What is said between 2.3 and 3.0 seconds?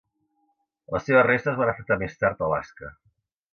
Alaska.